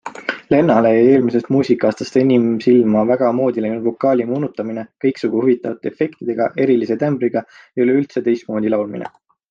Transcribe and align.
Lennale 0.51 0.93
jäi 0.93 1.01
eelmisest 1.09 1.51
muusikaastast 1.55 2.17
enim 2.21 2.47
silma 2.65 3.03
väga 3.11 3.29
moodi 3.41 3.65
läinud 3.65 3.85
vokaali 3.89 4.27
moonutamine, 4.33 4.87
kõiksugu 5.07 5.45
huvitavate 5.45 5.93
efektidega, 5.95 6.51
erilise 6.67 7.01
tämbriga 7.05 7.49
ja 7.61 7.87
üleüldse 7.89 8.29
teistmoodi 8.31 8.77
laulmine. 8.77 9.17